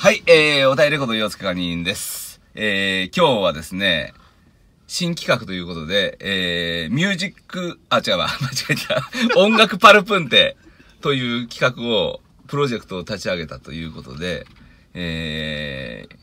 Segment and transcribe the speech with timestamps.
[0.00, 2.40] はい、えー、お便りこと洋介かにんです。
[2.54, 4.14] えー、今日はですね、
[4.86, 8.76] 新企画ということで、えー、ミュージック、あ、違うわ、 間違
[9.26, 9.40] えた。
[9.40, 10.56] 音楽パルプンテ
[11.00, 14.46] という企画を、プロジェクトを立ち上げたということで、
[14.94, 16.16] えー、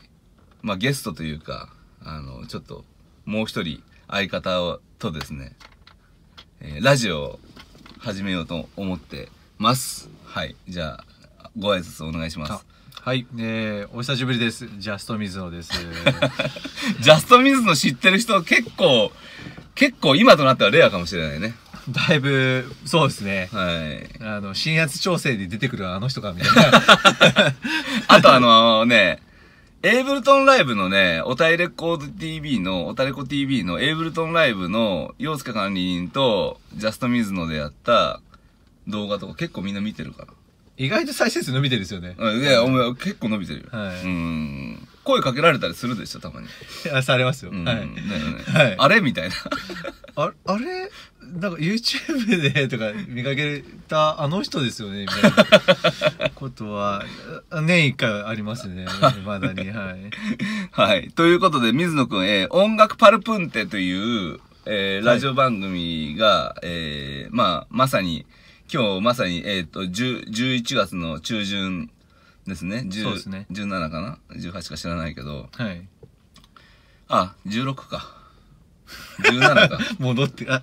[0.62, 1.68] まあゲストというか、
[2.02, 2.86] あの、ちょっと、
[3.26, 5.54] もう一人、相方をとですね、
[6.60, 7.40] えーラジオを
[7.98, 10.08] 始めようと思ってます。
[10.24, 10.56] はい。
[10.66, 11.04] じゃ
[11.38, 12.75] あ、ご挨拶お願いします。
[13.06, 14.66] はい、えー、お久しぶりです。
[14.78, 15.70] ジャスト水野です。
[16.98, 19.12] ジャストミズの知ってる人結構、
[19.76, 21.54] 結構今となってはレアかもしれないね。
[21.88, 23.48] だいぶ、そうですね。
[23.52, 24.24] はい。
[24.24, 26.82] あの、新圧調整で出てくるあの人かみたいな。
[28.08, 29.22] あとあのね、
[29.84, 38.20] エイブルトンライブのね、おたいレコード TV の、おたれこ TV のエイブルトンライブの、洋介管理人とジャストミズノでやった
[38.88, 40.26] 動画とか結構みんな見てるか
[40.78, 42.16] 意外と再生数伸びてるんですよね。
[42.18, 43.66] いや、お前結構伸びてるよ。
[43.78, 44.88] はいうん。
[45.04, 46.48] 声かけられたりするでしょ、たまに。
[46.92, 47.50] あされますよ。
[47.52, 47.64] うん。
[47.64, 47.76] はい。
[47.76, 48.42] だよね。
[48.46, 49.34] はいあれみたいな。
[50.16, 50.90] ああれ？
[51.40, 57.04] なんか YouTube で とか見かけたあの人ですよねみたいなことは、
[57.50, 58.86] あ年一回ありますね。
[59.24, 59.68] まだに。
[59.70, 60.10] はい。
[60.70, 61.08] はい。
[61.14, 63.92] ということで、水野くん、えー音楽パルプンテとい
[64.34, 68.24] う、えーはいラジオ番組が、えーまあ、まさに、
[68.72, 71.90] 今日まさに、えっ、と、10 11月の中旬
[72.46, 72.84] ですね。
[72.86, 75.48] 10そうですね17かな ?18 か知らないけど。
[75.52, 75.86] はい。
[77.08, 78.16] あ、16か。
[79.22, 79.78] 17か。
[79.98, 80.62] 戻って、あ、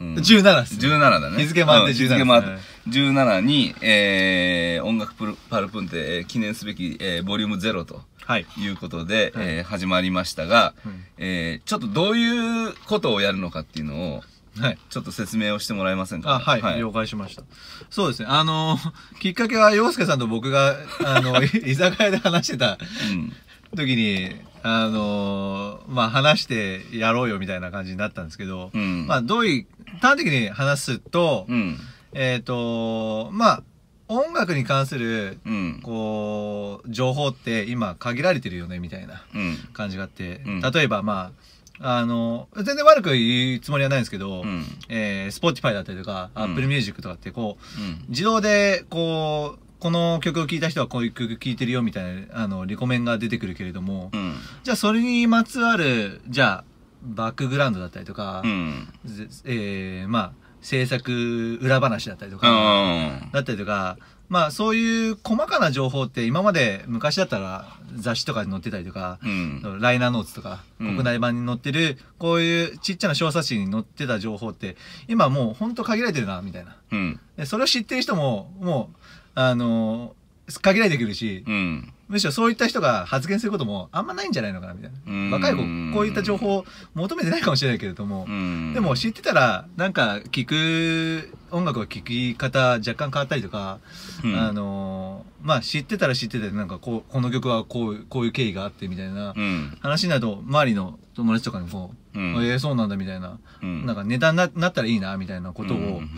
[0.00, 0.88] うん17っす、ね。
[0.88, 1.38] 17だね。
[1.38, 8.46] 日付回ってうん日17付回ってはい17に、えー、音楽プルパルプンテ、えー記念すべき、えーボリューム0とはい。
[8.58, 14.24] いうことで、はいえー始まりましたが、うんえーちょっとどういうことをやるのかっていうのを、
[14.60, 14.78] はい。
[14.90, 17.42] ちょっと説明をしてもらえませんか、あ、はい、了解しました。
[17.90, 18.28] そうですね。
[18.28, 18.78] あの、
[19.20, 22.78] きっかけは、洋介さんと僕が、 あの、い 居酒屋で話してた
[23.10, 23.32] うん。
[23.76, 24.30] 時に、
[24.62, 29.06] あの、まあ、話してやろうよみたいな感じになったんですけど、うん。
[29.06, 29.66] まあ、どういう、
[30.00, 31.78] 端的に話すと、うん。
[32.12, 33.62] えっ、と、まあ、
[34.08, 35.80] 音楽に関する、うん。
[35.82, 39.56] こう、情報って今限られてるよね、みたいなうん。
[39.72, 44.64] 感じがあって、うん例えば、まあ、あの、全然悪く言うつもりはないんですけど、うん。
[44.88, 48.04] えー、Spotify だったりとか、うん Apple Music とかってこう、うん。
[48.08, 54.34] 自動で、こう、この曲を聴いた人はこういう曲聴いてるよみたいな、あの、リコメンが出てくるけれども、うん。
[54.64, 56.64] じゃあそれにまつわる、じゃあ、
[57.02, 58.88] バックグラウンドだったりとか、うん。
[59.04, 60.32] ぜえー、まあ、
[60.62, 63.30] 制作裏話だったりとうか、ん。
[63.32, 63.98] だったりとか、
[64.28, 69.80] まあそういう細かな情報って今まで昔だったら雑誌とかに載ってたりとか、うん。
[69.80, 74.76] ライナーノーツとか、うん国内版に載ってる、こういうちっちゃな小冊子に載ってた情報って、
[75.08, 76.76] 今もうほんと限られてるな、みたいな。
[76.92, 77.20] うん。
[77.36, 78.96] でそれを知ってる人も、もう、
[79.34, 80.15] あの
[80.62, 81.92] 限られてくるし、うん。
[82.08, 85.36] むしろそういった人が発言することもあんまないんじゃないのかな、みたいうんな。
[85.38, 85.58] 若い子、
[85.92, 86.64] こういった情報を
[86.94, 88.72] 求めてないかもしれないけれどもう、ん。
[88.74, 93.78] でも知ってたら、なんか聞く、音楽の聴き方若干変わったりとか、
[94.24, 99.76] うん、あのまあ知ってたら知ってて、なんかこう、この曲はこういう、こういう経緯があってみたいなうん。
[99.80, 103.84] 話になると、周りの友達とかにも、うんええそうなんだみたいな、うん。
[103.84, 106.10] なんかネタにななったらいいな、みたいなことを、うん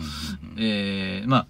[0.57, 1.47] ええまあ、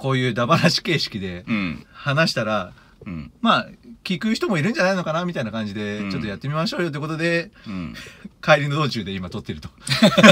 [0.00, 1.86] こういうダバなし形式でうん。
[1.92, 2.72] 話したら、
[3.06, 3.30] うん。
[3.42, 3.68] まあ、
[4.02, 7.94] 聞く人もいるんじゃないのかなみたいな感じで、うんちょっとやってみましょうよってことで、うん。
[8.42, 9.68] 帰りの道中で今撮ってると。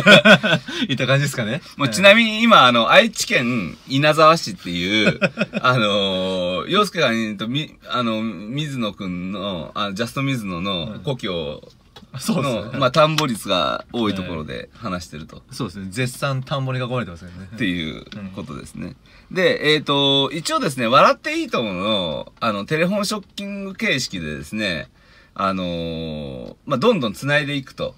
[0.88, 1.60] いった感じですかね。
[1.76, 5.20] もうちなみに今、あの、愛知県稲沢市っていう、
[5.60, 11.68] あのー、洋介がんとみ、あの、水野くんの、あジャスト水野の故郷
[12.18, 12.78] そうですの、ね。
[12.78, 15.42] まあ、田んぼ率が多いところで話してると。
[15.50, 15.86] そうですね。
[15.90, 17.48] 絶賛田んぼに囲まれてますよね。
[17.54, 18.04] っていう
[18.34, 18.96] ことですね。
[19.30, 24.88] で、えっ、と、一応ですね、笑っていいと思うの、あの、テレフォンショッキング形式でですね、
[25.34, 27.94] あのーまあ、どんどん繋いでいくと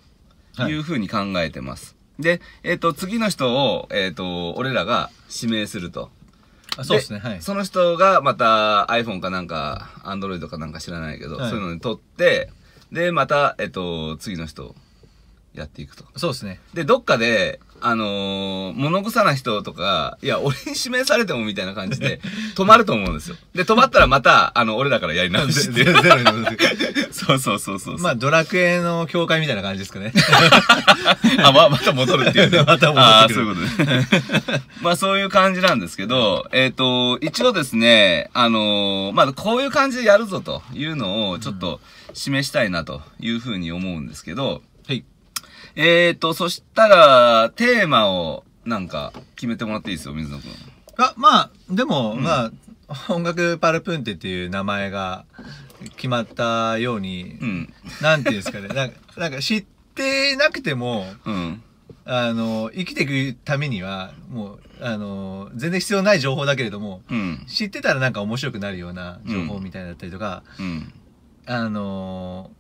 [0.59, 1.97] いうふうに考えてます。
[2.19, 6.11] で、えっ、と、次の人を、えっ、と、俺らが指名すると。
[6.77, 7.19] あそうですね。
[7.19, 7.43] はい。
[7.43, 12.51] その人がまた iPhone かなんか、Android かなんか知らないけど、はいそういうのに撮って、
[12.93, 14.75] で、また、えっ、と、次の人を
[15.55, 16.05] やっていくと。
[16.17, 16.61] そうですね。
[16.75, 22.21] で、どっかで、あのー物臭な人とか、いや、俺に指名されてもみたいな感じで、
[22.55, 23.37] 止まると思うんですよ。
[23.55, 25.93] で、止まったらまた、あの、俺らからやり直し ゼて。
[27.11, 27.99] そうそうそうそう。
[27.99, 30.13] まあ、ドラクエの教会みたいな感じですかね。
[31.43, 32.63] あ、ま、また戻るっていうね。
[32.63, 33.61] また戻ってくるあーそういうこ
[34.45, 34.63] とね。
[34.83, 41.81] まあそういう感じなんですけど、えっ、と、一応ですね、あのーまあこういう感じでやるぞというのをちょっと
[42.15, 45.05] 示したいなというふうに思うんですけど、はい。
[45.77, 50.47] えっ、と、そしたら、テーマをなんか決めてもらっていいですよ、水野くん。
[50.99, 52.53] あ、まあ、でも、うんまあ、
[53.09, 55.25] 音楽パルプンテっていう名前が、
[55.97, 57.73] 決まったように、うん。
[58.03, 59.65] なんていうんですかね、 なんか、なんか知っ
[59.95, 61.63] てなくても、うん。
[62.05, 67.45] あの、生きていくためには、もう、あの、全然必要ない情報だけれども、うん。
[67.47, 70.93] 知ってたらなんか面白くなるような情報みたいだったりとか、うん。
[71.47, 72.51] あの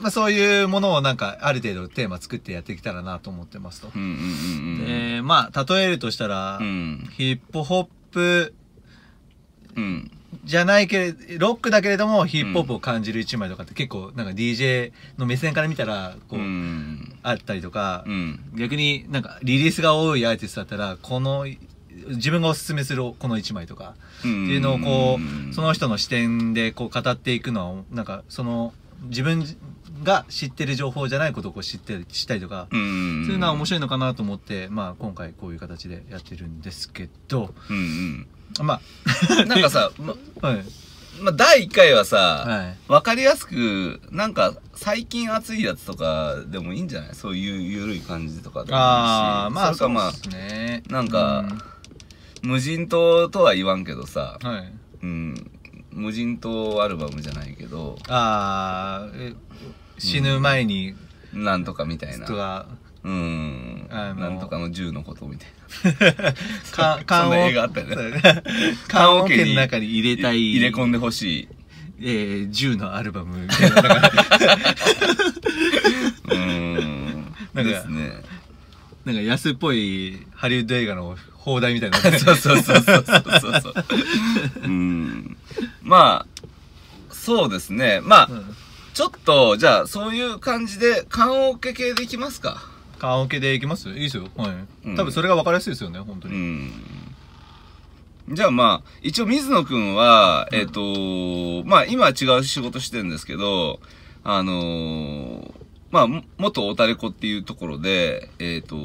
[0.00, 3.90] まあそういうものをなんかある程度テーマ作ってやってきたらなと思ってますと。
[3.94, 4.02] うん。
[4.02, 4.86] うん。
[4.86, 7.08] で、まあ例えるとしたら、うん。
[7.16, 8.54] ヒップホップ
[9.76, 10.10] うん。
[10.44, 17.18] じゃないけれロックだけれどもヒップホップを感じる一枚とかって結構なんか DJ の目線から見たらこう、うん。
[17.22, 18.40] あったりとか、うん。
[18.54, 21.46] 逆になんかリリースが多いアーティストだったらこの
[22.08, 25.18] 自分がおすすめするこの一枚とかっていうのをこ
[25.50, 28.72] うその人の視点でこう語っていくのはなんかその
[29.02, 29.44] 自分
[30.02, 33.24] が知ってる情報じゃないことをこう知って知ったりとか、うん。
[33.24, 38.26] そういうのは面白いのかなと思って、まあ、今回こういう形でやってるんですけどうん。
[38.62, 38.80] ま
[39.40, 39.48] うん。
[39.48, 40.64] なんかさ、ま、あ はい
[41.20, 48.72] ま、第1回はさ、はいわかりやすく、なんか、最近熱いやつとかでもいいんじゃないそういうゆるい感じとかでもいいし。
[48.74, 51.46] ああまあそれかまあ、そうですねなんか
[52.46, 54.72] 無人島とは言わんけどさ、うんはい
[55.02, 55.50] うん、
[55.90, 59.34] 無人島アルバムじゃないけど、ああえ
[59.98, 60.94] 死ぬ前に
[61.32, 62.66] なんとかみたいな。
[63.02, 63.88] うん。
[63.88, 65.48] なんとかの銃のことみたい
[66.72, 68.22] か そんな映画あったよねね
[68.88, 70.28] 棺桶の中に入れな。
[70.30, 71.48] たい入れ込んでほしい。
[71.98, 74.10] えー、銃のアルバムみたいななんか
[76.30, 76.74] うん。
[77.54, 78.12] なんかですね。
[79.06, 83.74] なんか安っぽいハリウッド映画の放題みたいなの そうそうそうそうそうそう。
[84.64, 85.36] うん。
[85.82, 86.44] まあ、
[87.14, 88.00] そうですね。
[88.02, 88.56] まあ、うん
[88.94, 92.62] ちょっと、じゃあ、そういう感じで、棺桶系でいきますか。
[92.98, 93.90] 棺桶でいきます？
[93.90, 94.26] いいですよ。
[94.36, 94.50] はい。
[94.86, 96.34] うん多分それが分かりやすいですよね、本当に。
[96.34, 96.72] うん。
[98.30, 103.80] じゃあまあ、一応水野くんは、うんえっ、と、まあ今は違う仕事してるんですけど、
[104.24, 108.76] あのーまあ、も元オタレコっていうところで、えっ、と、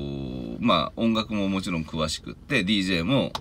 [0.59, 3.31] まあ音楽ももちろん詳しくって、DJ も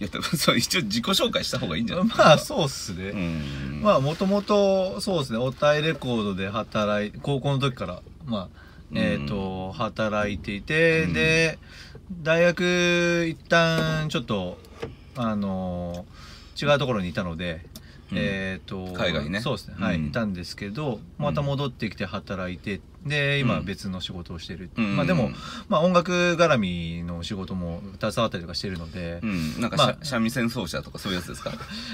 [0.00, 3.10] やって、 そう、一応自己紹介した方がいいんじゃないまあ、そうっすね。
[3.10, 3.80] うん。
[3.82, 8.60] まあ、もともと、そうですね、おたいレコードで働い、高校の時から、まあ、
[8.94, 11.12] えっ、と、働いていて、うん。
[11.12, 11.58] で、
[12.22, 14.58] 大学、一旦、ちょっと、
[15.16, 16.06] あの
[16.60, 17.66] 違うところにいたので、
[18.10, 18.16] うん。
[18.18, 19.40] えっ、と、海外ね。
[19.42, 20.06] そうですね、はい、うん。
[20.06, 24.68] いたんですけど、また戻ってきて働いて、で、今うん別の仕事をしてる。
[24.76, 25.30] うんまあでも、
[25.68, 29.60] まあ音楽絡みの仕事も携わったりとかしてるので、うん。
[29.60, 31.52] なんか、まあ三味線奏者とかそういうやつですか？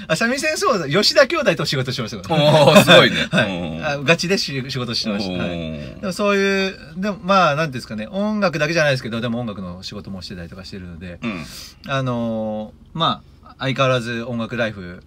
[0.09, 2.43] あ、三味線そうだ、吉田兄弟と仕事してましたから。
[2.65, 3.27] おー、すごいね。
[3.31, 3.83] はい。
[3.83, 5.43] あガチでし仕事してました。
[5.43, 5.51] はい。
[5.59, 11.43] でもそういう、でもまあ、なんていうんですかね、音楽だけじゃないですけど、でも音楽の仕事もしてたりとかしてるので、うん。
[11.87, 15.03] あのーまあ、相変わらず音楽ライフ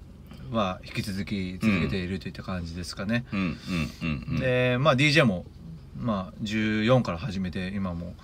[0.50, 3.24] は引き続き続けているといった感じですかね。
[3.32, 3.40] うん。
[3.40, 3.56] うん。
[4.02, 4.26] うん。
[4.30, 4.40] うん。
[4.40, 5.44] で、まあ DJ も、
[6.00, 8.14] まあ14から始めて、今も、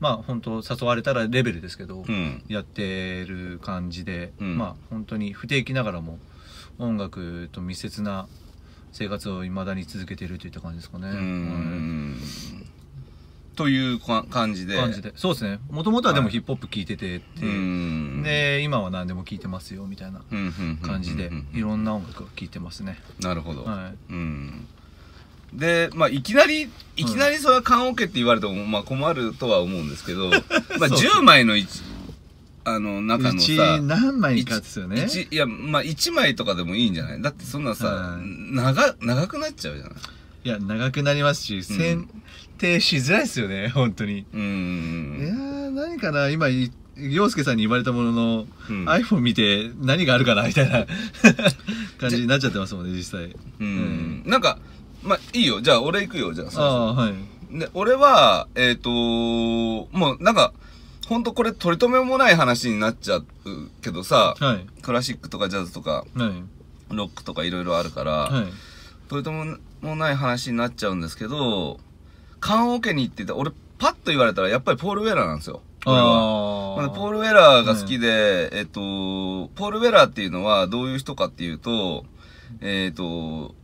[0.00, 2.42] まあ本当誘われたらレベルですけど、うん。
[2.48, 6.18] やってる感じで、うんまあ本当に不定期ながらも
[6.78, 8.26] 音楽と密接な
[8.92, 11.06] 生活を未だに続けているといった感じですかね。
[13.56, 14.76] というか感じで。
[14.76, 15.12] 感じで。
[15.16, 15.58] そうですね。
[15.70, 18.22] もともとはでもはいヒップホップ聴いててって、うん。
[18.22, 20.20] で、今は何でも聴いてますよみたいな
[20.82, 22.98] 感じでいろんな音楽を聴いてますね。
[23.20, 23.64] なるほど。
[23.64, 24.12] はい。
[24.12, 24.66] うん。
[25.52, 30.40] で、まあ、いきなり、いきなりそれは棺桶って言われても、まあ、困るとは思うんですけど、 まあ、
[30.88, 31.68] そう10枚の一、
[32.64, 35.06] あの、中のさ、何枚かですよね。
[35.06, 37.22] 一、いや、まあ、1枚とかでもいいんじゃない？
[37.22, 39.92] だってそんなさは、長、長くなっちゃうじゃない？
[40.44, 42.08] いや、長くなりますし、選
[42.58, 44.24] 定しづらいですよね、本当に。
[44.34, 45.68] ういやん。
[45.68, 50.86] ー、何かな、今、い洋介さんに言われたものの、うん iPhone 見て何があるかなみたいな
[52.00, 53.36] 感じになっちゃってますもんね、実際。
[53.60, 54.22] うん。
[54.26, 54.58] なんか、
[55.02, 55.60] まあ、いいよ。
[55.60, 56.32] じゃあ、俺行くよ。
[56.32, 57.58] じゃあ、ああ、はい。
[57.58, 60.52] で、俺は、えっ、ともうなんか、
[61.08, 63.26] ほんとこれ取り留めもない話になっちゃう
[63.80, 64.66] けどさ、はい。
[64.82, 66.26] クラシックとかジャズとか、は
[66.90, 66.94] い。
[66.94, 68.46] ロックとかいろいろあるから、はい。
[69.08, 71.78] 取り留めもない話になっちゃうんですけど、
[72.40, 75.62] 棺桶に行ってて、俺パッと言われたらやっぱりポール・ウェラーなんですよ。
[75.86, 76.02] 俺は。
[76.76, 78.80] まあポール・ウェラーが好きで、えっと、
[79.54, 82.04] ポール・ウェラーっていうのはどういう人かっていうと、
[82.60, 83.54] えっと、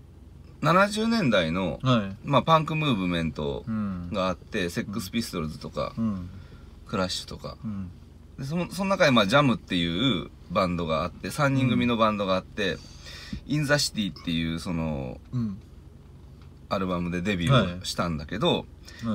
[0.63, 2.17] 70年代の、はい。
[2.25, 4.11] まあパンクムーブメントうん。
[4.13, 6.31] があって、セックスピストルズとか、うん。
[6.87, 7.57] クラッシュとか。
[7.65, 7.91] うん。
[8.39, 12.79] でその、その中でまあジャムっていうバンドがあって、3人組のバンドがあって、
[13.47, 15.59] インザシティっていうその、うん。
[16.69, 18.67] アルバムでデビューをしたんだけど、はい。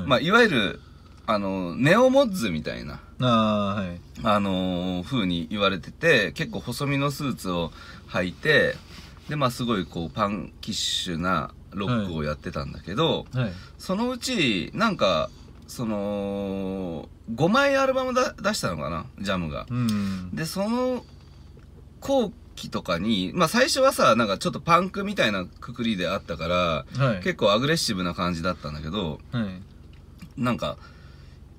[0.07, 0.81] まあいわゆる、
[1.25, 3.99] あの、ネオモッズみたいな、ああ、はい。
[4.23, 7.71] あのー風に言われてて、結構細身のスーツを
[8.09, 8.75] 履いて、
[9.29, 13.51] でまあすごいこうパンキッシュなロックをやってたんだけど、はい。
[13.77, 15.29] そのうちなんか
[15.67, 19.65] その5枚アルバムだ出したのかなジャムが。
[19.69, 21.03] うんでその
[22.00, 27.24] 後期とかにまあ最初はさなんかちょっとパンクみたいなくくりであったからはい。
[27.24, 30.41] 結構アグレッシブな感じだったんだけどはい。
[30.41, 30.77] なんか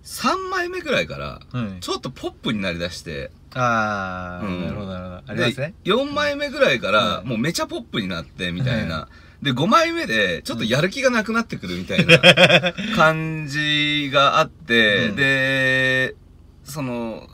[0.04, 1.80] 3枚目ぐらいからはい。
[1.80, 4.64] ちょっとポップになりだしてああ、うん。
[4.64, 5.16] なるほどなるほど。
[5.16, 5.74] ありますね。
[5.84, 9.08] で4枚目ぐらいからはいもうめちゃポップになってみたいな、は
[9.42, 12.18] で5枚目でちょっとやる気がなくなってくるみたいな
[12.96, 15.16] 感じがあって、うん。
[15.16, 16.14] で
[16.64, 17.28] その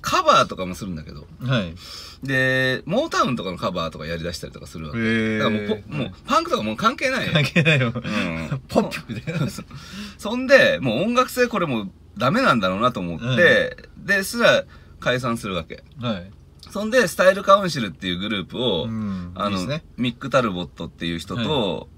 [0.00, 1.26] カバーとかもするんだけど。
[1.40, 1.74] はい。
[2.22, 7.32] でモータウンとかのカバーとかやりだしたりとかするわけ、へだからもうポもうパンクとかもう関係ないよ。
[7.32, 7.92] 関係ないよ。
[7.94, 8.60] うん。
[8.68, 9.48] ポップみたいな。
[9.48, 9.62] そ
[10.18, 14.64] そんでもう音楽性これもうダメなんだろうなと思って、ですら
[14.98, 15.84] 解散するわけ。
[16.00, 16.30] はい。
[16.70, 19.32] そんでスタイルカウンシルっていうグループを、うん。
[19.34, 19.82] あのいいね。
[19.96, 21.88] ミック・タルボットっていう人と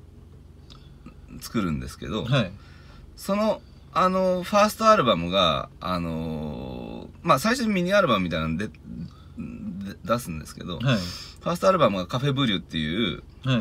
[1.41, 2.53] 作るんですけど、はい。
[3.17, 3.61] その
[3.93, 8.73] あのファーストアルバムがあのーまあ最初にミニアルバムみたいなのでで
[10.05, 10.97] 出すんですけど、はい。
[10.97, 13.61] ファーストアルバムがカフェブリュっていうはい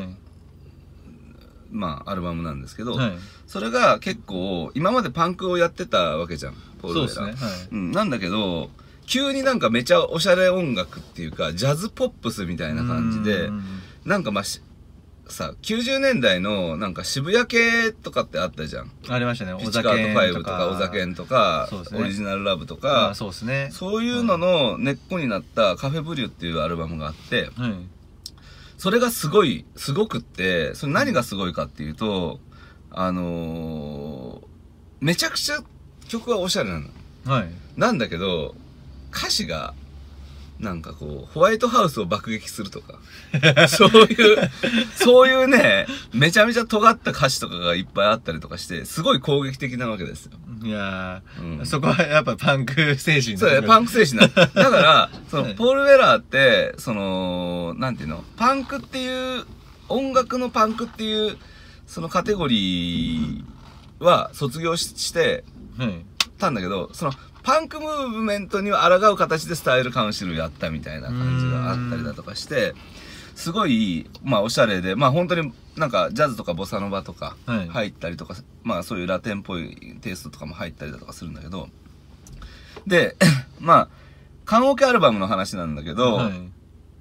[1.72, 3.12] まあアルバムなんですけど、はい。
[3.48, 7.48] それが結構今までパンクをやってたわけじゃんポール・ウェラそうですね。
[7.48, 7.68] はい。
[7.72, 8.70] うん、なんだけど
[9.06, 13.63] 急になんかめちゃおしゃれ音楽っていうかジャズポップスみたいな感じでうん
[14.06, 14.62] なんかまあし
[15.28, 18.92] さ90年代のなんか渋谷系とかってあったじゃん。
[19.10, 19.54] ありましたね。
[19.58, 20.70] ピッチカート5とか。
[20.70, 22.00] お酒とかね。
[22.00, 23.70] オリジナルラブとあかそうですね。
[23.72, 27.74] そういうのの根っこになったカフェブリュっていうアルバムがあってはい
[28.81, 32.39] それがすごいすごくってそれ何がすごいかっていうと
[32.89, 34.47] あのー
[35.01, 35.59] めちゃくちゃ
[36.07, 36.88] 曲はおしゃれなの。
[37.25, 37.51] はい。
[37.77, 38.55] なんだけど
[39.13, 39.75] 歌詞が
[40.62, 43.00] なんかこうホワイトハウスを爆撃するとか。
[43.68, 44.51] そういう
[44.96, 51.60] そういうねめちゃめちゃ尖った歌詞とかがいっぱいあったりとかしてすごい攻撃的なわけですよ、いやうん。
[51.62, 53.62] ー、そこはやっぱパンク精神そうだ。
[53.62, 54.48] ね、パンクク精神だ。
[54.48, 55.56] だから、 その、はい。
[55.56, 59.46] ポール・ウェラーって、その、なんていうの、パンクっていう、
[59.89, 61.38] 音楽のパンクっていう、
[61.88, 65.44] そのカテゴリーは卒業しして
[65.77, 66.06] はい。
[66.38, 72.74] たんだけど、その、パンクムーブメントには抗う形でスタイルカウンシルをやったみたいな感じがあったりだとかして、
[73.36, 77.67] すごい、まあ、おしゃれで、まあ、本当になんか、ジャズとかボサノバとかはい。
[77.67, 81.69] 入ったりとか、まあ、そういうラテンっぽいテイストとかも入ったりだとかするんだけど、
[82.86, 83.15] で、
[83.60, 83.88] まあ、
[84.45, 86.33] 缶オケアルバムの話なんだけど、はい。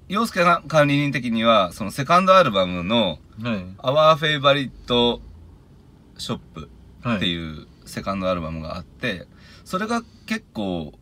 [0.07, 3.65] 洋介が管理人的には、そのセカンドアルバムの、はい。
[3.77, 6.69] Our Favourite Shop
[7.01, 7.17] はい。
[7.17, 9.27] っていうセカンドアルバムがあって、
[9.65, 10.93] それが結構、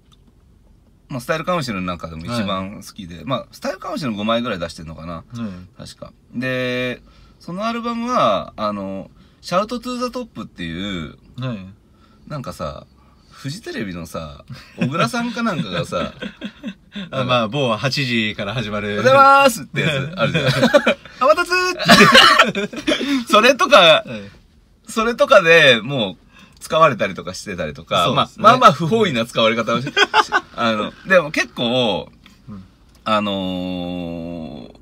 [1.07, 5.25] まあ、スタイルカウンシルの中でも一番好きで、まあ、スタイルカウンシルの5枚ぐらい出してるのかな、はい
[5.77, 6.13] 確か。
[6.35, 7.01] で、
[7.39, 9.09] そのアルバムは、あの、
[9.41, 12.29] Shout to the Top っていう、はい。
[12.29, 12.85] なんかさ、
[13.31, 14.43] フジテレビのさ、
[14.77, 16.13] 小倉さんかなんかがさ、
[17.09, 17.89] あまあ某8
[18.29, 18.87] 時から始まる。
[18.87, 20.45] おはようございますってやつあるじゃん。
[21.21, 22.69] あまたつーって。
[23.31, 24.91] それとか、はい。
[24.91, 26.28] それとかでもう
[26.59, 29.93] 使われたりとかしてたりとか、まあまあまあ不本意な使われ方をし、し
[30.55, 32.11] あの、でも結構、
[32.49, 32.63] うん。
[33.05, 34.79] あのー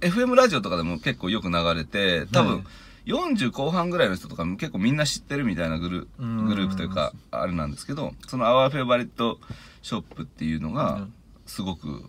[0.00, 2.64] FM ラジオとかでも結構よく流れて、多分、はい。
[3.06, 6.46] 40後半ぐらいの人とかも結構みんな知ってるみたいなグルうん。
[6.46, 9.40] グループというか、あれなんですけど、そのアワーフェイバリット
[9.82, 11.06] ショップっていうのが、
[11.46, 12.08] すごく、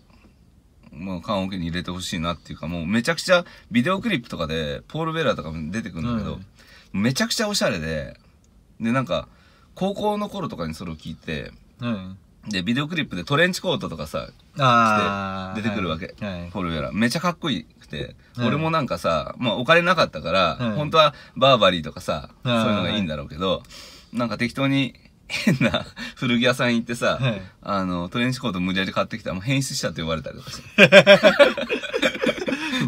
[0.92, 6.40] もう缶オケに入れてほしいなっていうか、もうめちゃくちゃビデオクリップとかで、ポール・ベラーとかも出てくるんだけど、はい
[6.92, 8.18] めちゃくちゃおしゃれで、
[8.80, 9.28] で、なんか、
[9.74, 16.96] 高校の頃とかにそれを聞いて、はいで、ビデオクリップでトレンチコートとかさ、ああ出てくるわけはいポール・ベラー。
[16.96, 23.62] めちゃかっこいいくて、はい俺もなんかさ、まあお金なかったから、はい本当はバーバリーとかさ、そうはいいうのがいいんだろうけど、
[24.14, 24.94] なんか適当に
[25.28, 25.84] 変な
[26.16, 30.88] 古着屋さん行ってさ、はいあの、トレンチコート無理やり買ってきたらもう変質者って呼ばれたりとかして。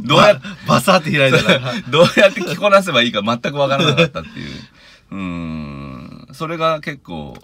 [0.04, 4.50] どうやっババサって開いたらどうやって着こなせばいいか全くわからなかったっていう。
[5.10, 5.71] うーん。
[6.32, 7.34] それが結構、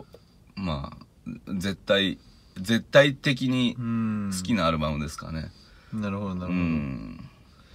[0.56, 2.18] まあ、絶対、
[2.60, 5.50] 絶対的にうん好きなアルバムですかね。
[5.92, 7.28] なるほどなうるほどん。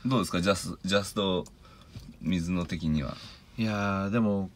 [0.06, 0.42] どうですか？
[0.42, 1.46] ジャス、ジャスト、
[2.22, 3.16] 水野的には。
[3.58, 4.50] いやーでも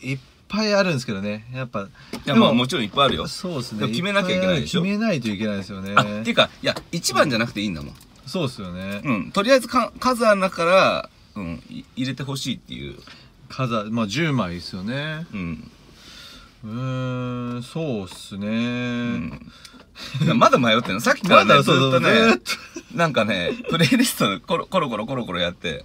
[0.00, 1.84] いっぱいあるんですけどねやっぱい
[2.26, 3.26] や、でもまあもちろんいっぱいあるよ。
[3.28, 4.82] そうですね決めなきゃいけないでしょ？
[4.82, 7.94] 決めないといけないですよねあ、っていうか、いや、一番じゃなくていいんだもん。
[8.26, 9.32] そうですよねうん。
[9.32, 12.96] とりあえずか数ある中から、うん、い入れてほしいっていう。
[13.48, 15.70] 数まあ10枚ですよねうん。
[16.64, 18.50] うーんそうっすね、う
[20.34, 20.38] ん。
[20.38, 21.00] まだ迷ってんの？
[21.00, 22.40] さっきからね、ずっとね、
[22.94, 25.84] なんかね、プレイリストコロコロコロコロコロやって、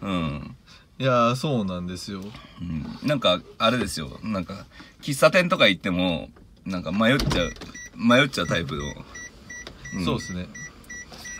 [0.00, 0.56] うん。
[0.98, 2.20] いやーそうなんですよ。
[2.60, 4.18] うん、なんか、あれですよ。
[4.22, 4.64] なんか、
[5.02, 6.30] 喫茶店とか行っても、
[6.64, 7.52] なんか迷っちゃう、
[7.96, 10.00] 迷っちゃうタイプの。
[10.00, 10.04] ん。
[10.04, 10.46] そうですね。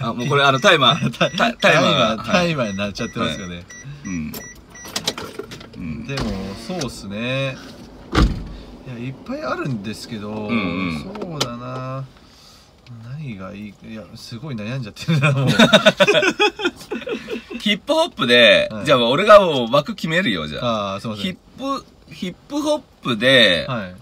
[0.00, 2.24] あ、もうこれ、あの、 タイマー、タタイママー。
[2.24, 2.56] タイはい。
[2.56, 3.64] マーになっちゃってますよね、
[4.04, 4.32] うん。
[5.76, 6.06] うん。
[6.06, 6.30] でも
[6.66, 7.56] そうっすね
[8.86, 12.04] いやいっぱいあるんですけど、んうんそうだな
[13.02, 15.48] 何がいいいやすごい悩んじゃってるなもう
[17.58, 20.92] ヒップホップで、はいじゃあ俺がもう枠決めるよ、じゃあ。
[20.92, 23.94] ああすいませんヒップ、ヒップホップで、はい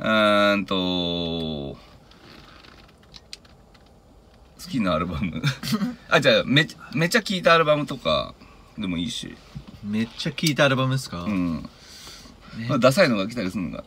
[0.00, 1.78] うーんと、好
[4.70, 5.42] きなアルバム。
[6.10, 8.34] あ、じゃあ、め、めっちゃ聴いたアルバムとか
[8.76, 9.34] でもいいし。
[9.82, 11.56] めっちゃ聴いたアルバムですか、うん。
[12.58, 13.84] ねまあ、ダサいのが来たりするのが。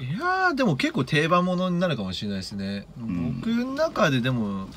[0.00, 3.40] いやーでも結構定番ものになるかもしれないですね、ん。
[3.40, 4.68] 僕の中ででも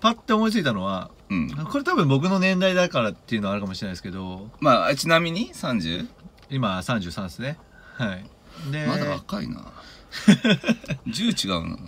[0.00, 1.48] パッて思いついたのはうん。
[1.50, 4.50] これ多分僕の年代だからっていうのはあるかもしれないですけど。
[4.60, 6.08] まあ、ちなみに？30?
[6.50, 7.56] 今33ですね。
[7.94, 8.24] はい。
[8.72, 9.72] でまだ若いな。
[11.06, 11.78] 10違うな。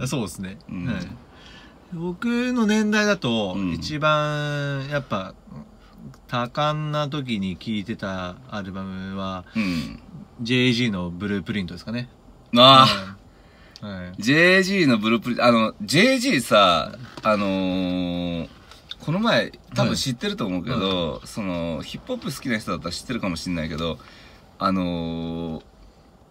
[0.00, 0.08] うん。
[0.08, 0.86] そうですね、うん。
[0.86, 1.06] はい、
[1.92, 3.72] 僕の年代だとうん。
[3.72, 5.34] 一番やっぱ
[6.28, 10.00] 多感な時に聴いてたアルバムはうん。
[10.42, 12.08] JG のブループリントですかね。
[12.56, 13.16] あ
[13.80, 16.92] あ、はい、はい JG のブループリント、あの、JG さ、
[17.22, 18.48] あのー
[19.04, 23.98] この前、多分知ってると思うけど、その、ヒップホップ好きな人だったら知ってるかもしれないけど、
[24.58, 25.62] あのー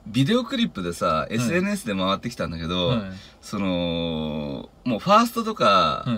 [0.06, 3.00] ビデオクリップでさ、SNS で回ってきたんだけど、はい。
[3.42, 6.18] その、もうファーストとか、は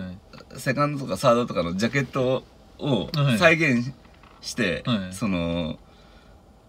[0.56, 0.60] い。
[0.60, 2.44] セカンドとかサードとかのジャケットを
[2.79, 3.38] はい。
[3.38, 3.94] 再現
[4.41, 5.13] して、はい。
[5.13, 5.79] その、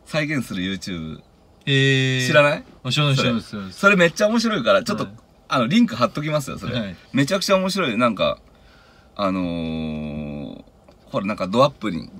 [0.04, 1.20] 再現する YouTube、
[1.66, 2.26] えー、い？
[2.26, 3.42] 知らない知らない知らない。
[3.72, 5.12] それめっちゃ面白いから、ちょっと、はい。
[5.48, 6.78] あの、リンク貼っときますよ、それ。
[6.78, 6.96] はい。
[7.12, 7.96] めちゃくちゃ面白い。
[7.96, 8.38] なんか、
[9.16, 10.64] あのー、
[11.06, 12.10] ほら、なんかドアップに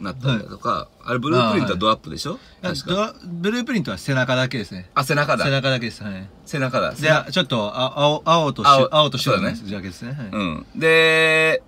[0.00, 2.38] なったりだとか、あれ、ブループリントはドアップでしょ？
[2.62, 3.14] あ確か。
[3.24, 4.90] ブループリントは背中だけですね。
[4.94, 5.44] あ、背中だ。
[5.44, 6.92] 背中だけですはい背中だ。
[6.92, 9.54] でちょっとあ青青と青と白のね。
[9.54, 10.12] ジャケですね。
[10.12, 10.28] はい。
[10.30, 10.66] うん。
[10.76, 11.62] で、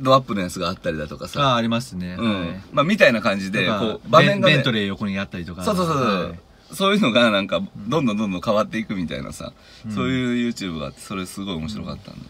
[0.00, 1.40] ドアップのやつがあったりだとかさ。
[1.40, 2.16] あありますね。
[2.18, 2.40] うん。
[2.40, 2.60] はい。
[2.72, 4.56] まあ、みたいな感じで、こう、場面が、ね。
[4.56, 5.64] ベントレー横にあったりとか。
[5.64, 6.40] そうそうそうそう、はい。
[6.72, 9.52] そういうのがなんか、どんどんどんどん変わっていくみたいなさ、
[9.94, 12.20] そういう YouTube があって、それすごい面白かったんで。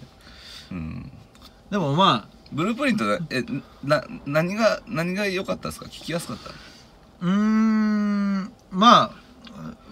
[0.72, 1.12] うん。
[1.70, 3.42] でもまあブループリントだ、え、
[3.82, 5.86] な、何が、何が良かったですか？
[5.86, 6.50] 聞きやすかった？
[6.50, 8.52] うーん。
[8.70, 9.10] まあ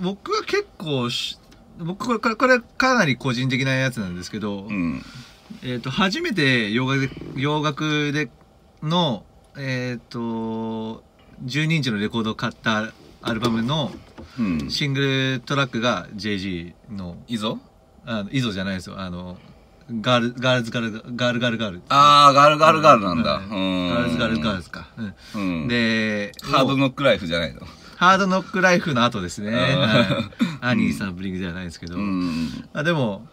[0.00, 1.38] 僕は結構し
[1.78, 5.02] 僕これこれかなり個人的なやつなんですけど、うん。
[5.64, 8.31] えっ、と初めて洋楽で洋楽で
[8.83, 9.25] の
[9.57, 11.03] えっ、と
[11.44, 13.90] 12インチのレコードを買ったアルバムの
[14.38, 14.70] うん。
[14.70, 17.59] シングルトラックが JG のいいぞ
[18.07, 19.37] あのイゾじゃないですよあの
[20.01, 23.33] ガールガールズガールガールガールガールあー、ガールガールガールなんだ。
[23.33, 24.88] ガールズガールガールズか、
[25.68, 27.61] でハードノックライフじゃないの？
[27.96, 29.53] ハードノックライフの後ですね。
[30.61, 31.96] アニーサンプリングではないですけど。
[31.96, 32.48] うん。
[32.72, 33.27] あでも、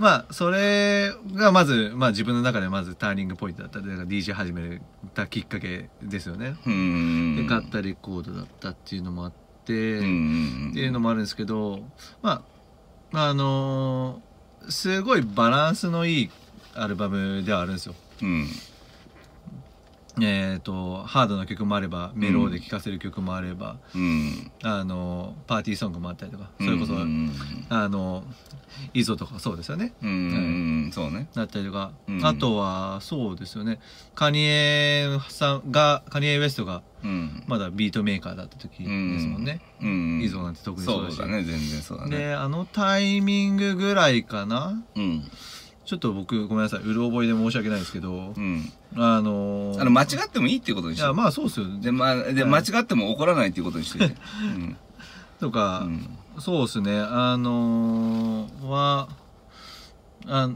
[0.00, 3.80] まあ、それがまず、まあ自分の中でまずターニングポイントだった。
[3.80, 4.80] だから DJ 始め
[5.12, 6.56] たきっかけですよね。
[6.66, 7.36] うん。
[7.36, 9.32] で、買ったレコードだったっていうのもあっ
[9.66, 10.68] て、うん。
[10.70, 11.80] っていうのもあるんですけど、
[12.22, 12.42] ま
[13.12, 14.30] あ、あのー
[14.68, 16.30] すごいバランスのいい
[16.74, 17.94] アルバムではあるんですよ。
[18.22, 18.46] うん。
[20.20, 24.50] えっ、と、ハードな曲もあれば、メローで聴かせる曲もあれば、うん。
[24.62, 27.32] あのパーティーソングもあったりとかそれこそ、うん。
[27.68, 28.24] あの
[28.94, 30.90] イゾとかそうですよねうん。
[30.92, 31.28] そうね。
[31.34, 33.78] だったりとか、うんあとはそうですよね
[34.14, 37.44] カニエさんがカニエ・ウエストがうん。
[37.46, 40.20] まだビートメーカーだった時ですもんね、うん。
[40.22, 42.16] イゾなんて特にそそうだしうだね、全然そうだね。
[42.16, 45.24] であのタイミングぐらいかなうん。
[45.90, 48.72] ちょっと僕ごめんなさいうる覚えで申し訳ないですけど、うん。
[48.94, 51.08] あのーあの、間違ってもいいっていうことにしよう。
[51.08, 54.04] いやまあそうですよで、まあ、で、はい間違っても怒らないっていうことにして。
[54.04, 54.08] う
[54.56, 54.76] ん。
[55.40, 59.08] とか、うんそうですねあのーは
[60.28, 60.50] あ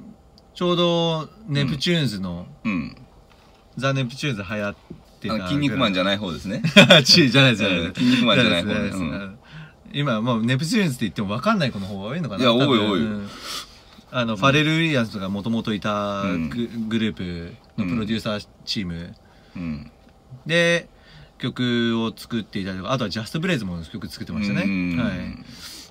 [0.55, 2.97] ちょうどネプチューンズの、うん。
[3.77, 4.75] ザ・ネプチューンズ流行っ
[5.21, 6.63] てたあの筋肉マンじゃゃない方ですね。
[7.05, 9.39] ちじゃないですじゃない筋肉マンじゃない方です うん
[9.93, 13.29] 今もうネプチューンズって言っても分かんない子の方が多いのかないや多い多いうん
[14.17, 19.13] あの、ファレル・ウィリアムズがもともといたグ,、うんグループのプロデューサーチーム
[19.57, 19.91] うん。
[20.47, 20.89] で
[21.39, 25.15] 曲を作っていたりとかあとはジャスト・ブレイズも曲作ってましたね、うんはい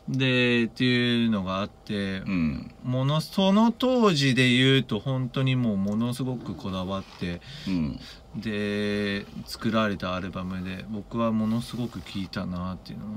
[0.07, 2.71] で、っていうのがあって、うん。
[2.83, 7.99] もの、その当時で言うと本当にもうものすごくこだわって、うん。
[8.35, 13.11] で、作られたアルバムで、僕はものすごく聴いたなっていうのが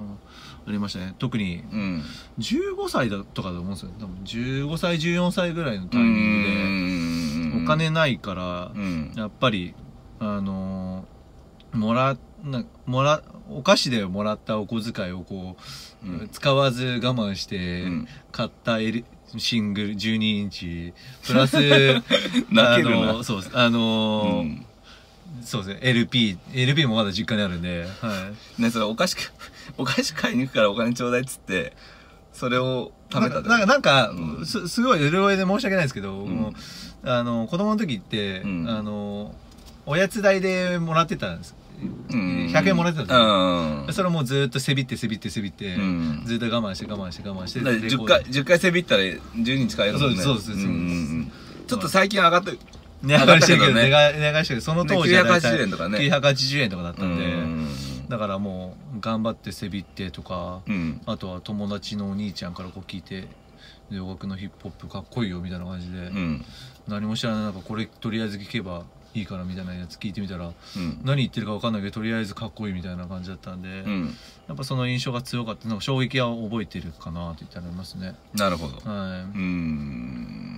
[0.68, 1.14] ありましたね。
[1.18, 2.02] 特にうん。
[2.38, 3.90] 15歳だとかだと思うんですよ。
[3.98, 9.12] 多分15歳、14歳ぐらいのタイうミングで、んお金ないからう、ん。
[9.16, 9.74] やっぱり、
[10.20, 15.56] あのーもら、なもら、お菓子でもらったお小遣いをこ
[16.04, 19.04] う、うん使わず我慢してうん買った L
[19.36, 20.94] シングル12インチ、
[21.26, 21.56] プラス、
[22.56, 23.50] あのそうです。
[23.58, 24.66] あのーうん
[25.42, 29.22] そうですね、LP、LP もまだ実家にあるんで、はね、それお菓子か、
[29.78, 31.74] お菓子買いに行くからお金ちょうだいっつって、
[32.32, 33.14] それをい。
[33.14, 36.28] 貯めたなんか、なんか、うんすすごい潤いで申し訳ないですけど、う
[37.04, 39.34] あの、子供の時って、うんあの、
[39.86, 41.54] おやつ代でもらってたんです。
[42.10, 43.92] うん100円もらってたんですようん。
[43.92, 47.60] それをもうずっとせびってせびってせびって、うんずっと我慢して我慢して我慢して。
[47.60, 50.22] だから10レコード回、10回せびったら10人使えるもんね。
[50.22, 50.74] そうですそうですんんう
[51.22, 51.32] ん
[51.66, 52.58] ちょっと最近上がってる。
[53.06, 57.68] 値上がりしてるけど、値上がりしてるけど、その当時は大体980円とかね980円とかだったんで、うん
[58.08, 61.00] だからもう、頑張ってせびってとか、うん。
[61.06, 63.26] あとは友達のお兄ちゃんからこう聞いて、
[63.90, 66.44] 洋楽のヒップホップかっこいいよみたいな感じで、うん。
[66.86, 71.00] 何も知らないなんかこれとりあえず聞けばいいからみたいなやつ聞いてみたら、うん。
[71.04, 74.14] 何言ってるか分かんないけど、とりあえずかっこいいみたいな感じだったんで、うん。
[74.46, 78.14] やっぱその印象が強かった、なんか衝撃は覚えてるかなと言ったらありますね。
[78.34, 78.88] なるほど。
[78.88, 79.20] はい。
[79.20, 80.55] うん。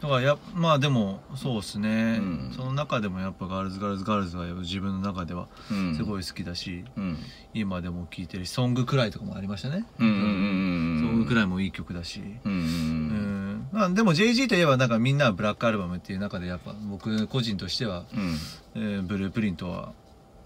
[0.00, 5.94] だからやまあでもそうですね、うんその中でもやっぱ Girls, Girls, Girls は自分の中ではうん。
[5.96, 7.18] すごい好きだし、うん。
[7.54, 9.84] 今でも聴いてるし「Song Cry」とかもありましたね。
[9.98, 18.36] Song Cry もいい曲だし、うんまあ、でも JG といえばなんかみんなは Black Album っていう中でやっぱ僕個人としては、うん。
[18.74, 19.92] えーブループリントは,、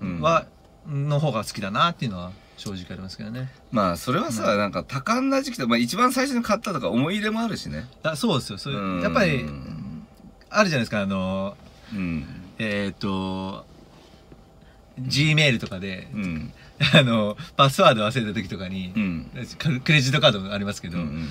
[0.01, 0.47] うんは
[0.91, 7.87] の方が好きだなっていうのは正直ありますけどねまあ、それはさ、なんか多感な時期と、まあ一番最初に買ったとか思い入れもあるしね。
[8.03, 9.47] あそうですよそういううんやっぱり
[10.51, 11.57] あるじゃないですかあの
[11.93, 12.25] うん。
[12.59, 13.65] えっ、と
[14.99, 16.53] G メールとかで、うん。
[16.95, 19.31] あの、パスワード忘れた時とかに、うん。
[19.59, 21.29] ククレジットカードありますけど、うん。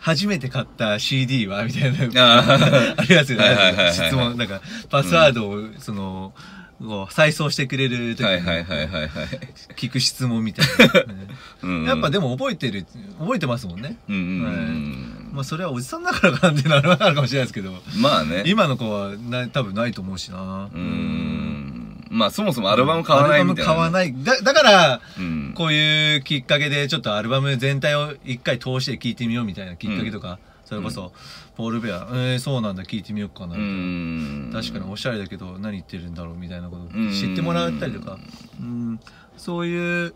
[0.00, 3.94] 初めて買った CD はみたいな、あー ありますよねはいはいはいはい。
[3.94, 6.32] 質問、なんか、パスワードを、その、
[6.80, 9.08] こう再送してくれる時に、はいはいはいはいはい。
[9.76, 11.28] 聞く質問みたいな、ね
[11.62, 12.86] うんやっぱでも覚えてる、
[13.18, 13.98] 覚えてますもんね。
[14.08, 15.30] うんうんうん。
[15.32, 18.44] まあそれはおじさんだからかなっていうのはあるかもしれないですけど、まあね。
[18.46, 20.66] 今の子はな多分ないと思うしな。
[20.72, 22.06] うーん。
[22.10, 23.72] まあそもそもアルバム買わないみたいな。
[23.72, 24.24] アルバム買わない。
[24.24, 25.52] だ、だから、うん。
[25.56, 31.12] こういうきっかけでちょっとアルバム全体を一回通して聴いてみようみたいなきっかけとか、それこそ、
[31.56, 33.66] ポール・ベア、えー、そうなんだ、聴いてみようかな、うみたい
[34.52, 34.60] な。
[34.60, 34.62] ん。
[34.62, 38.18] 確かにおしゃれだけど何言ってるんだろうみたいなことうんを知ってもらったりとか、
[38.60, 39.00] うん、
[39.38, 40.14] そういう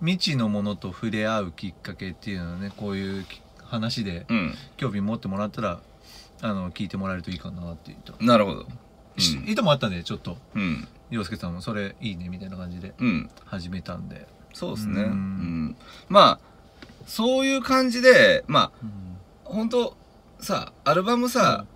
[0.00, 4.54] 未知のものと触れ合うきっかけっていうのはね、こういうき話でうん。
[4.78, 5.80] 興味持ってもらったら、
[6.40, 8.14] あの、聞いてもらえるといいかなっていうと。
[8.20, 8.66] なるほど。
[9.18, 10.88] しうん意図もあったんで、ちょっと、うん。
[11.10, 13.30] 洋介さんもそれいいねみたいな感じでうん。
[13.44, 14.26] 始めたんで。
[14.54, 15.02] そうですね。
[15.02, 15.12] ううん
[15.66, 15.76] ん。
[16.08, 16.40] まあ、
[17.06, 19.01] そういう感じで、まあ、うん
[19.52, 19.96] 本当
[20.40, 21.66] さ、アルバムさ、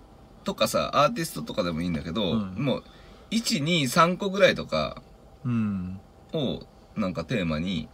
[0.43, 2.83] とかさ、アーティストとかでもいいんだけど、うんもう、
[3.31, 5.01] 1、2、3個ぐらいとか
[5.45, 5.99] うん。
[6.33, 6.61] を、
[6.95, 7.87] なんかテーマに、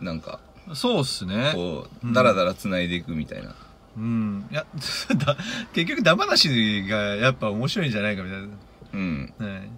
[0.00, 0.40] なんか、
[0.74, 1.52] そうっすね。
[1.54, 3.54] こう、うんだらだら繋いでいくみたいな。
[3.96, 4.46] うん。
[4.50, 4.64] いや、
[5.16, 5.36] だ
[5.72, 8.40] 結局、ダ話がやっぱ面白いんじゃないかみたい
[8.92, 9.34] うん。
[9.38, 9.46] な。
[9.46, 9.70] はい。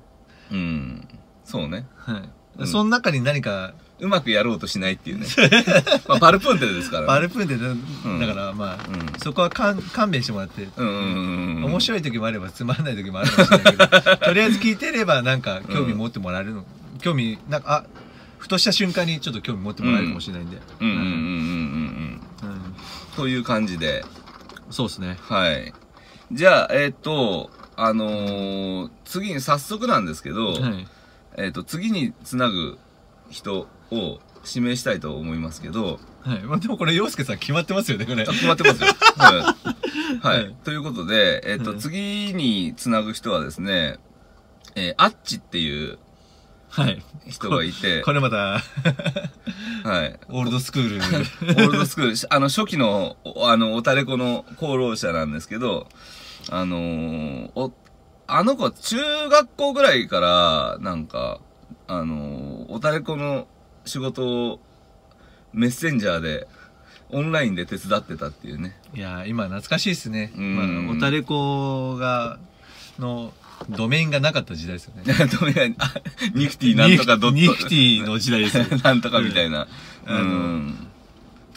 [0.51, 1.09] うん。
[1.45, 1.87] そうね。
[1.97, 2.31] はい。
[2.59, 5.27] うんその中に何か、うまくやろうとしないっていうね。
[6.09, 7.07] まあ、パルプンテですからね。
[7.09, 11.65] バルプーンでだ、んだからまあ、うんそこはかん勘弁してもらって、うんうん。
[11.65, 16.65] 面白い時もあればつまんない時もあるかもしれないけど、 とりあえず聞いてればなんか興味持ってもらえるの、
[17.01, 17.85] 興味、なんか、あ、
[18.39, 20.59] ふとした瞬間にちょっと興味持ってもらえるかもしれないんで。
[20.81, 22.21] うんうんうんうんうん
[23.17, 24.05] という感じで。
[24.71, 25.19] そうですね。
[25.23, 25.73] はい。
[26.31, 30.87] じゃあ、えっ、と、あのー次に早速なんですけど、はい。
[31.37, 32.79] えっ、と、次につなぐ
[33.31, 36.43] 人を指名したいと思いますけど、はい。
[36.43, 38.23] まあ、でもこれ、洋介さん決まってますよね、これ。
[38.23, 38.89] あ決まってますよ。
[39.17, 39.37] はい。
[39.37, 40.45] はい。
[40.45, 43.99] はいということで、えっ、と、はい次につなぐ人はですね、
[44.75, 45.99] えー、アッチっていう
[46.71, 47.03] はい。
[47.27, 48.61] 人がいて、こ れまた、は
[50.05, 50.19] い。
[50.29, 50.97] オールドスクール。
[51.65, 55.89] オールドスクール、あの、初期の、おあの、おたれこの功労者なんですけど、
[56.51, 57.73] あのーお、
[58.27, 58.97] あの子、中
[59.31, 61.41] 学校ぐらいから、なんか、
[61.89, 63.47] あのーおたれこの
[63.85, 64.61] 仕事を、
[65.53, 66.47] メッセンジャーで、
[67.11, 68.79] オンラインで手伝ってたっていうね。
[68.95, 70.31] いやー、今懐かしいですね。
[70.37, 72.39] うんまあ、おたれこが、
[72.99, 73.33] の、
[73.71, 75.03] ドメインがなかった時代ですよね。
[75.41, 75.95] どうやあ
[76.35, 77.37] ニフティなんとかドット。
[77.37, 78.65] ニフティの時代ですよ。
[78.85, 79.67] なんとかみたいな。
[80.07, 80.19] ううん
[80.69, 80.88] ん。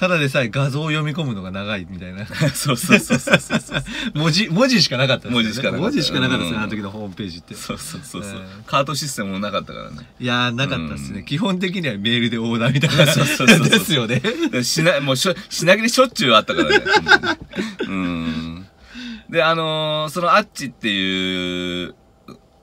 [0.02, 2.26] ただでさえ画像を読み込むのが長いみたいな。
[2.56, 3.84] そうそうそうそうそうそう。
[4.16, 7.54] 文字、文字しかなかったですよね文字しかなかった文字しかなかったですね、うんあの時のホームページって。
[7.54, 9.98] そうそうそうそう、うんカートシステムもなかったからね。
[10.20, 11.20] いやー、なかったですね。
[11.20, 13.14] うん基本的にはメールでオーダーみたいな。
[13.14, 14.20] そうそうそうですよね。
[14.52, 16.84] で品、もうしょ、品切れしょっちゅうあったからね。
[17.88, 18.66] うん。
[19.30, 21.94] で、あのーそのアッチっていう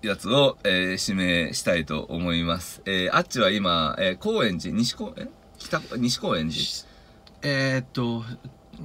[0.03, 2.83] やつを、えー指名したいと思います。
[2.85, 5.29] えーアッチは今、えー高円寺、西高、え？
[5.61, 6.88] 北、西高円寺？
[7.43, 8.25] えーっと、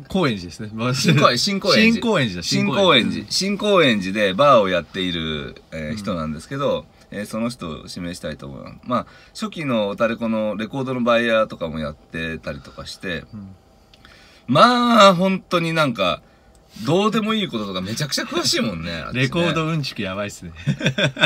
[0.08, 0.70] 高円寺ですね。
[0.94, 2.02] 新高円新高円寺。
[2.02, 3.26] 新高円寺だ新高円寺。
[3.30, 8.76] 新高円寺でバーをやっている、えー人なんですけど、えーその人を指名したいと思います。
[8.84, 13.56] まあ、初期のオタレコのレコードのバイヤーとかもやってたりとかして、うん
[14.48, 16.22] まあ、本当になんか、
[16.86, 18.92] どうでもいいこととかめちゃくちゃ詳しいもんね。
[18.92, 20.52] ねレコードうんちくやばいっすね。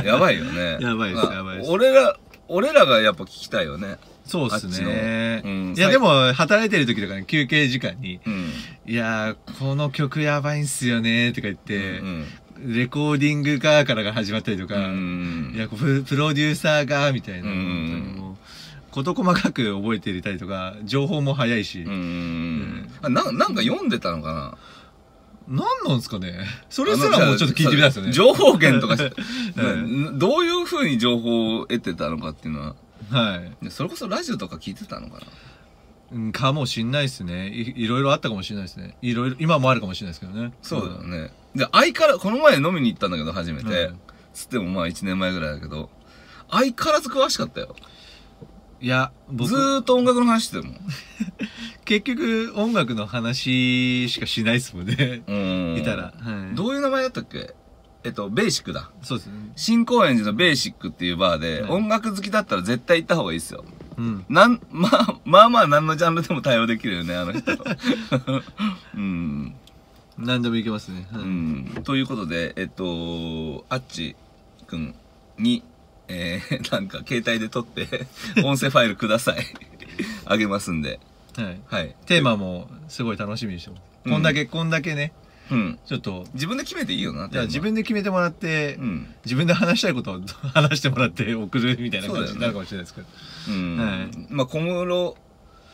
[0.03, 0.77] やばいよね。
[0.81, 2.17] やばいですまあやばいです俺ら、
[2.49, 3.97] 俺らがやっぱ聞きたいよね。
[4.27, 5.41] そうっすね。
[5.43, 8.49] うんいや、でも、働いてる時とかに休憩時間に、うん。
[8.85, 12.25] いやー、この曲やばいんすよね、とか言って、うん。
[12.65, 17.49] レコーディングがからが始まったりとか、うんいや、ププロデューサーが、みたいな、
[18.91, 22.89] 事細かく覚えていたりとか、情報も早いし、うん。
[23.01, 24.57] あななんか読んでたのかな？
[25.47, 26.45] なんなんすかね？
[26.69, 28.11] それすらもうちょっと聞いてみたいですよね。
[28.11, 28.97] 情報源とか
[30.15, 32.75] どういう風に情報を得てたのかっていうのは、
[33.09, 33.65] はい。
[33.65, 35.27] でそれこそラジオとか聞いてたのかな？
[36.13, 37.83] うんかもしんないですねい。
[37.83, 38.97] いろいろあったかもしんないですね。
[39.01, 40.53] いろいろ、今もあるかもしれないですけどね。
[40.61, 41.31] そうだよね。
[41.55, 43.83] で、相変わらこの前飲みに行ったんだけど、初めて。
[43.85, 43.99] うん
[44.37, 45.89] つってもまあ1年前ぐらいだけど、
[46.51, 47.75] 相変わらず詳しかったよ。
[48.79, 50.79] いや、僕ず、ーっと音楽の話してるもん。
[51.85, 55.23] 結局音楽の話しかしないですもんね。
[55.25, 55.77] うん。
[55.81, 56.13] いたら。
[56.15, 56.55] はい。
[56.55, 57.55] どういう名前だったっけ？
[58.07, 58.89] えっと、ベーシックだ。
[59.01, 59.33] そうですね。
[59.57, 63.65] 新高円寺のベーシックっていうバーで、はい音楽好きだったら絶対行った方がいいですよ。
[63.97, 64.25] うん。
[64.29, 67.51] なん、まあ、まあまあ何のジャンルでも対応できるよね、あの人。
[68.95, 69.55] うん。
[70.17, 71.05] 何でもいけますね。
[71.11, 71.81] はいうん。
[71.83, 74.15] ということで、えっと、あっち
[74.67, 74.95] くん
[75.37, 75.63] に、
[76.07, 78.07] えー、 なんか携帯で撮って、
[78.45, 79.45] 音声ファイルください。
[80.25, 81.01] あげますんで。
[81.35, 81.61] はい。
[81.67, 81.95] はい。
[82.05, 83.81] テーマもすごい楽しみにしてます。
[84.05, 85.11] うんこんだけ、こんだけね、
[85.51, 85.79] うん。
[85.86, 87.29] ちょっと、自分で決めていいよな。
[87.29, 89.07] じゃあ自分で決めてもらって、うん。
[89.25, 90.21] 自分で話したいことを
[90.53, 93.07] 話してもらって送るみたいな感じになるかもしれないですけど。
[93.49, 93.77] うん。
[93.77, 95.17] はいまあ、小室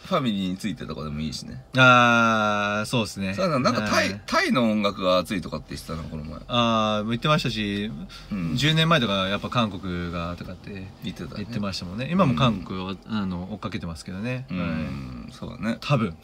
[0.06, 1.64] ファミリーについてとかでもいいしね。
[1.78, 3.34] あー、そうですね。
[3.34, 6.40] さあ、なんかタイはい、タイの音楽が熱いとかって言ってたな、この前。
[6.48, 7.90] あー、言ってましたし、
[8.32, 8.52] うん。
[8.52, 11.32] 10年前とかやっぱ韓国がとかって言ってた、ね。
[11.38, 12.10] 言ってましたもんね。
[12.12, 14.46] 今も韓国を、あの追っかけてますけどね。
[14.52, 15.30] うはいん。
[15.32, 15.78] そうだね。
[15.80, 16.16] 多分。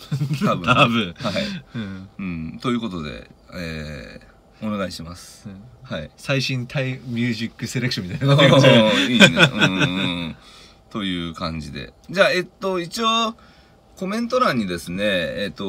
[0.43, 0.65] 多分。
[0.67, 1.15] 多分。
[1.17, 1.43] はい。
[1.75, 2.23] うんう
[2.55, 2.59] ん。
[2.61, 5.47] ということで、えー、お願いします。
[5.83, 6.11] はい。
[6.17, 9.13] 最新タイミュージックセレクションみたいな感じで。
[9.13, 9.17] い？
[9.17, 9.27] いね。
[9.53, 9.61] うん。
[9.61, 9.85] う
[10.29, 10.35] ん。
[10.89, 11.93] という感じで。
[12.09, 13.35] じゃあ、えっと、一応、
[13.95, 15.63] コメント欄にですね、えっと、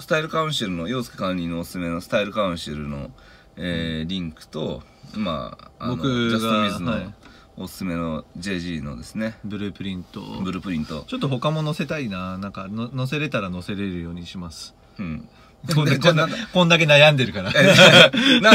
[0.00, 3.10] スタイルカウンシルの、洋介管理のおすすめのスタイルカウンシルの、
[3.56, 4.82] えーリンクと、
[5.14, 7.14] まあ、あの、僕ジャストミズのがはい
[7.56, 11.04] おすすめの JG のですね、 Blueprint。Blueprint。
[11.06, 12.38] ちょっと他も載せたいな。
[12.38, 12.52] なん。
[12.52, 14.74] かの、載せれたら載せれるようにします。
[14.98, 15.28] うん。
[15.74, 17.52] こんだこんなこんだけ悩んでるから。
[17.54, 18.52] えな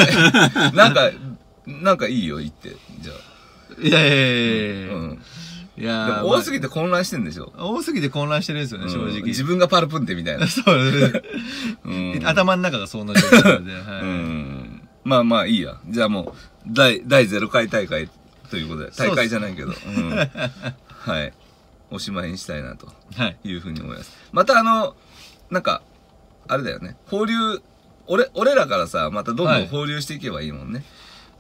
[0.72, 1.12] なんか、
[1.68, 2.76] なんかいいよ、言って。
[3.00, 3.14] じゃ
[3.80, 4.22] いやいやいあ。
[4.22, 5.22] やいやうん。
[5.78, 7.52] いや多すぎて混乱してんでしょ？
[7.58, 9.08] まあ多すぎて混乱してるんですよね、正直。
[9.20, 10.48] うん自分がパルプンテみたいな。
[10.48, 10.76] そう、
[11.86, 13.72] うん頭の中がそんな状態で。
[15.04, 15.76] まあまあいいや。
[15.90, 18.10] じゃあもう、第、第0回大会
[18.50, 20.16] ということで、大会じゃないけど、うん。
[20.88, 21.34] はい。
[21.92, 23.38] おしまいにしたいなとはい。
[23.44, 24.12] いうふうに思います。
[24.32, 24.96] またあの、
[25.52, 25.84] なんか、
[26.48, 26.96] あれだよね。
[27.08, 27.36] 放流、
[28.08, 30.84] 俺、俺らからさ、またどんどはいん放流していけばいいもんね。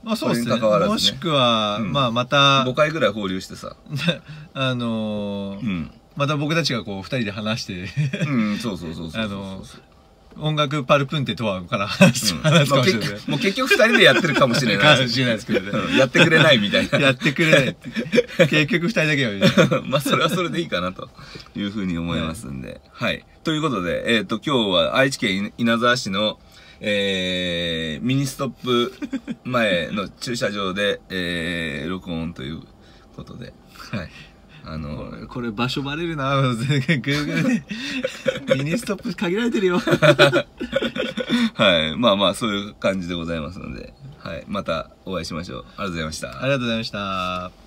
[0.04, 0.56] まあそうですね。
[0.58, 3.76] もしくは、うんまあまた5、回ぐらい放流してさ。
[4.54, 5.60] あの。
[6.15, 7.89] また僕たちがこう二人で話して、
[8.26, 9.22] うん、そうそうそうそうそう。
[9.26, 9.63] あの
[10.38, 13.00] 音楽パルプンテとはから話すかもしれない。
[13.00, 15.69] 結局もう結局二人でやってるかもしれないかもしれないですけどね。
[15.69, 17.00] うんやってくれないみたいな。
[17.00, 17.76] やってくれない。
[18.50, 19.82] 結局二人だけはみたいな。
[19.88, 21.10] まあ、それはそれでいいかなと
[21.56, 22.82] いうふうに思いますんで。
[22.91, 23.26] はい。
[23.43, 26.39] ということで、えっ、と、今日は愛知県稲沢市の、
[26.82, 28.93] えー、ミニストップ
[29.43, 32.62] 前の駐車場で、えー、録音という
[33.15, 33.54] ことで、
[33.91, 34.10] はい。
[34.67, 37.63] あの、これ場所バレるな Google で。
[38.56, 39.80] ミニストップ限られてるよ。
[41.54, 41.97] はい。
[41.97, 44.43] まあまあ、そういう感じでございますので、はい。
[44.47, 45.65] またお会いしましょう。
[45.78, 46.30] ありがとうございました。
[46.30, 47.64] ありがとうございました。